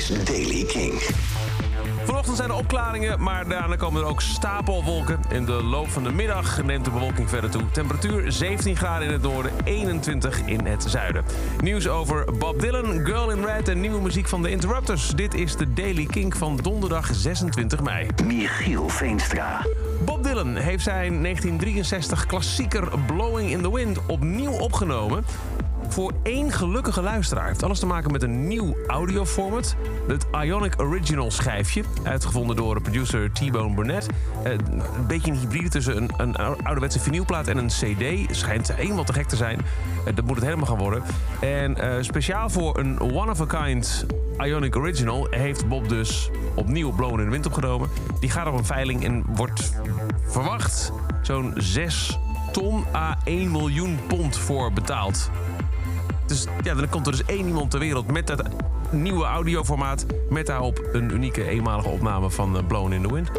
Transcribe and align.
is 0.00 0.24
Daily 0.24 0.64
King. 0.64 0.92
Vanochtend 2.04 2.36
zijn 2.36 2.50
er 2.50 2.56
opklaringen, 2.56 3.22
maar 3.22 3.48
daarna 3.48 3.76
komen 3.76 4.02
er 4.02 4.08
ook 4.08 4.20
stapelwolken. 4.20 5.20
In 5.30 5.44
de 5.44 5.62
loop 5.62 5.88
van 5.88 6.02
de 6.02 6.12
middag 6.12 6.62
neemt 6.62 6.84
de 6.84 6.90
bewolking 6.90 7.28
verder 7.28 7.50
toe. 7.50 7.62
Temperatuur 7.72 8.32
17 8.32 8.76
graden 8.76 9.06
in 9.06 9.12
het 9.12 9.22
noorden, 9.22 9.52
21 9.64 10.40
in 10.46 10.66
het 10.66 10.84
zuiden. 10.88 11.24
Nieuws 11.60 11.88
over 11.88 12.24
Bob 12.38 12.60
Dylan, 12.60 13.04
Girl 13.04 13.30
in 13.30 13.44
Red 13.44 13.68
en 13.68 13.80
nieuwe 13.80 14.00
muziek 14.00 14.28
van 14.28 14.42
de 14.42 14.50
Interrupters. 14.50 15.08
Dit 15.08 15.34
is 15.34 15.56
de 15.56 15.72
Daily 15.72 16.06
Kink 16.06 16.36
van 16.36 16.56
donderdag 16.56 17.10
26 17.12 17.80
mei. 17.82 18.06
Michiel 18.24 18.88
Veenstra. 18.88 19.66
Bob 20.04 20.24
Dylan 20.24 20.56
heeft 20.56 20.84
zijn 20.84 21.22
1963 21.22 22.26
klassieker 22.26 22.88
Blowing 23.06 23.50
in 23.50 23.62
the 23.62 23.74
Wind 23.74 23.98
opnieuw 24.06 24.52
opgenomen 24.52 25.24
voor 25.92 26.12
één 26.22 26.52
gelukkige 26.52 27.02
luisteraar. 27.02 27.46
Heeft 27.46 27.62
alles 27.62 27.78
te 27.78 27.86
maken 27.86 28.12
met 28.12 28.22
een 28.22 28.48
nieuw 28.48 28.76
audioformat. 28.86 29.76
Het 30.08 30.26
Ionic 30.42 30.74
Original 30.80 31.30
schijfje. 31.30 31.82
Uitgevonden 32.02 32.56
door 32.56 32.80
producer 32.80 33.32
T-Bone 33.32 33.74
Burnett. 33.74 34.06
Eh, 34.44 34.52
een 34.52 35.06
beetje 35.06 35.30
een 35.30 35.38
hybride 35.38 35.68
tussen 35.68 35.96
een, 35.96 36.10
een 36.16 36.36
ouderwetse 36.36 37.00
vinylplaat 37.00 37.48
en 37.48 37.56
een 37.56 37.66
cd. 37.66 38.36
Schijnt 38.36 38.74
helemaal 38.74 39.04
te 39.04 39.12
gek 39.12 39.28
te 39.28 39.36
zijn. 39.36 39.60
Eh, 40.06 40.14
dat 40.14 40.24
moet 40.24 40.34
het 40.34 40.44
helemaal 40.44 40.66
gaan 40.66 40.78
worden. 40.78 41.02
En 41.40 41.76
eh, 41.76 42.02
speciaal 42.02 42.50
voor 42.50 42.78
een 42.78 43.00
one-of-a-kind 43.00 44.06
Ionic 44.38 44.76
Original... 44.76 45.26
heeft 45.30 45.68
Bob 45.68 45.88
dus 45.88 46.30
opnieuw 46.54 46.92
Blown 46.92 47.18
in 47.18 47.24
the 47.24 47.30
Wind 47.30 47.46
opgenomen. 47.46 47.88
Die 48.20 48.30
gaat 48.30 48.46
op 48.46 48.58
een 48.58 48.64
veiling 48.64 49.04
en 49.04 49.24
wordt 49.26 49.72
verwacht 50.26 50.92
zo'n 51.22 51.52
6 51.56 52.18
ton 52.50 52.84
à 52.94 53.16
1 53.24 53.50
miljoen 53.50 53.98
pond 54.06 54.36
voor 54.36 54.72
betaald. 54.72 55.30
Dus 56.26 56.46
ja, 56.62 56.74
dan 56.74 56.88
komt 56.88 57.06
er 57.06 57.12
dus 57.12 57.24
één 57.24 57.46
iemand 57.46 57.70
ter 57.70 57.80
wereld 57.80 58.12
met 58.12 58.26
dat 58.26 58.42
nieuwe 58.90 59.24
audioformaat... 59.24 60.06
met 60.30 60.46
daarop 60.46 60.88
een 60.92 61.10
unieke 61.10 61.44
eenmalige 61.44 61.88
opname 61.88 62.30
van 62.30 62.56
uh, 62.56 62.62
Blown 62.66 62.92
in 62.92 63.02
the 63.02 63.12
Wind. 63.14 63.30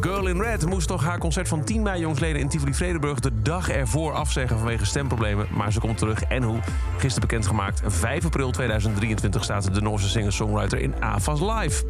Girl 0.00 0.26
in 0.26 0.40
Red 0.40 0.66
moest 0.66 0.88
toch 0.88 1.04
haar 1.04 1.18
concert 1.18 1.48
van 1.48 1.64
10 1.64 1.82
mei 1.82 2.00
jongsleden 2.00 2.40
in 2.40 2.48
Tivoli-Vredenburg... 2.48 3.20
de 3.20 3.42
dag 3.42 3.68
ervoor 3.68 4.12
afzeggen 4.12 4.58
vanwege 4.58 4.84
stemproblemen. 4.84 5.46
Maar 5.50 5.72
ze 5.72 5.80
komt 5.80 5.98
terug. 5.98 6.22
En 6.22 6.42
hoe? 6.42 6.58
Gisteren 6.96 7.28
bekendgemaakt. 7.28 7.82
5 7.86 8.24
april 8.24 8.50
2023 8.50 9.44
staat 9.44 9.74
de 9.74 9.80
Noorse 9.80 10.08
singer-songwriter 10.08 10.78
in 10.78 10.94
AFAS 11.00 11.40
Live. 11.40 11.84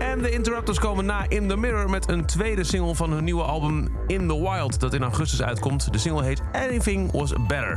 En 0.00 0.22
de 0.22 0.30
Interrupters 0.30 0.78
komen 0.78 1.04
na 1.04 1.24
In 1.28 1.48
The 1.48 1.56
Mirror 1.56 1.90
met 1.90 2.08
een 2.08 2.26
tweede 2.26 2.64
single 2.64 2.94
van 2.94 3.12
hun 3.12 3.24
nieuwe 3.24 3.42
album 3.42 3.88
In 4.06 4.28
The 4.28 4.40
Wild... 4.40 4.80
dat 4.80 4.94
in 4.94 5.02
augustus 5.02 5.42
uitkomt. 5.42 5.92
De 5.92 5.98
single 5.98 6.24
heet 6.24 6.42
Anything 6.52 7.12
Was 7.12 7.32
Better. 7.46 7.76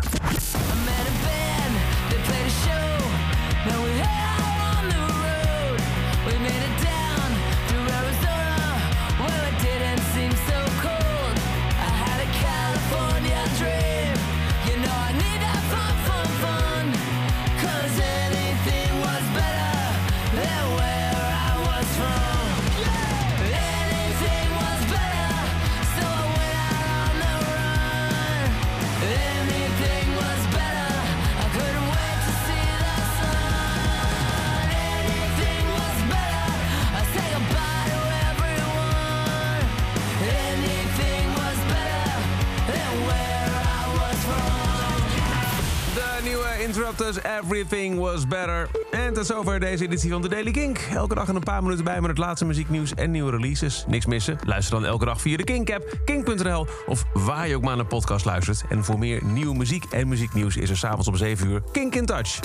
Interrupters, 46.68 47.18
Everything 47.40 48.00
Was 48.00 48.28
Better. 48.28 48.70
En 48.92 49.14
tot 49.14 49.26
zover 49.26 49.60
deze 49.60 49.84
editie 49.84 50.12
van 50.12 50.22
de 50.22 50.30
Daily 50.30 50.52
Kink. 50.52 50.78
Elke 50.94 51.16
dag 51.16 51.28
een 51.28 51.44
paar 51.44 51.64
minuten 51.64 51.84
bij 51.84 52.02
met 52.02 52.10
het 52.10 52.18
laatste 52.18 52.46
muzieknieuws 52.46 52.94
en 52.94 53.12
nieuwe 53.12 53.32
releases. 53.32 53.84
Niks 53.88 54.06
missen? 54.06 54.38
Luister 54.46 54.80
dan 54.80 54.86
elke 54.86 55.06
dag 55.06 55.22
via 55.22 55.38
de 55.38 55.44
Kink-app, 55.44 56.00
kink.nl... 56.06 56.68
of 56.86 57.04
waar 57.14 57.48
je 57.48 57.56
ook 57.56 57.62
maar 57.62 57.72
naar 57.72 57.80
een 57.80 57.88
podcast 57.88 58.26
luistert. 58.26 58.64
En 58.70 58.84
voor 58.84 59.00
meer 59.00 59.24
nieuwe 59.24 59.56
muziek 59.56 59.86
en 59.90 60.08
muzieknieuws 60.08 60.58
is 60.58 60.70
er 60.70 60.78
s'avonds 60.78 61.08
om 61.08 61.16
7 61.16 61.48
uur 61.48 61.62
Kink 61.72 61.96
in 61.96 62.06
Touch. 62.06 62.40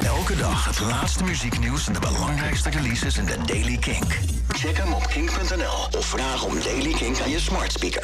Elke 0.00 0.36
dag 0.36 0.64
het 0.64 0.80
laatste 0.80 1.24
muzieknieuws 1.24 1.86
en 1.86 1.92
de 1.92 2.00
belangrijkste 2.00 2.70
releases 2.70 3.18
in 3.18 3.24
de 3.24 3.36
Daily 3.46 3.76
Kink. 3.76 4.18
Check 4.48 4.76
hem 4.76 4.92
op 4.92 5.06
kink.nl 5.06 5.98
of 5.98 6.06
vraag 6.06 6.44
om 6.44 6.54
Daily 6.64 6.92
Kink 6.92 7.20
aan 7.20 7.30
je 7.30 7.40
smart 7.40 7.72
speaker. 7.72 7.98